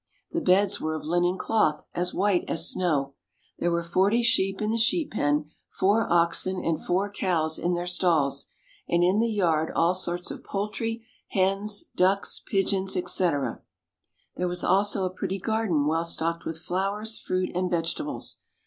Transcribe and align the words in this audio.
The 0.31 0.41
beds 0.41 0.81
were 0.81 0.95
of 0.95 1.05
linen 1.05 1.37
cloth, 1.37 1.83
as 1.93 2.11
white 2.11 2.43
as 2.47 2.67
snow. 2.67 3.13
There 3.59 3.69
were 3.69 3.83
forty 3.83 4.23
sheep 4.23 4.59
in 4.59 4.71
the 4.71 4.79
sheep 4.79 5.11
pen; 5.11 5.51
four 5.69 6.11
oxen, 6.11 6.57
and 6.59 6.83
four 6.83 7.11
cows, 7.11 7.59
in 7.59 7.75
their 7.75 7.85
stalls; 7.85 8.47
and 8.89 9.03
in 9.03 9.19
the 9.19 9.29
yard 9.29 9.71
all 9.75 9.93
sorts 9.93 10.31
of 10.31 10.43
poultry, 10.43 11.05
hens, 11.27 11.83
ducks, 11.95 12.41
pigeons, 12.43 12.97
etc. 12.97 13.61
There 14.37 14.47
was 14.47 14.63
also 14.63 15.05
a 15.05 15.11
pretty 15.11 15.37
garden, 15.37 15.85
well 15.85 16.03
stocked 16.03 16.45
with 16.45 16.57
flowers, 16.57 17.19
fruit 17.19 17.51
and 17.53 17.69
vegetables. 17.69 18.39